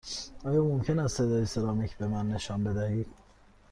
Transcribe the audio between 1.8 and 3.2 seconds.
به من نشان بدهید؟